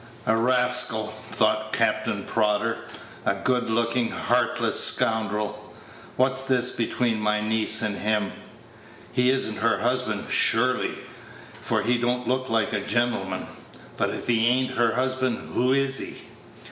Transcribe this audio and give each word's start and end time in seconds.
"A 0.25 0.35
rascal," 0.35 1.13
thought 1.29 1.73
Captain 1.73 2.23
Prodder; 2.25 2.77
"a 3.23 3.35
good 3.35 3.69
looking, 3.69 4.09
heartless 4.09 4.83
scoundrel. 4.83 5.59
What's 6.15 6.41
this 6.41 6.71
between 6.71 7.19
my 7.19 7.39
niece 7.39 7.83
and 7.83 7.97
him? 7.99 8.31
He 9.11 9.29
is 9.29 9.47
n't 9.47 9.57
her 9.59 9.77
husband, 9.77 10.31
surely, 10.31 10.97
for 11.61 11.83
he 11.83 11.99
don't 11.99 12.27
look 12.27 12.49
like 12.49 12.73
a 12.73 12.81
gentleman. 12.81 13.45
But 13.95 14.09
if 14.09 14.25
he 14.25 14.47
a'n't 14.49 14.71
her 14.75 14.95
husband, 14.95 15.51
who 15.53 15.71
is 15.71 15.99
he?" 15.99 16.15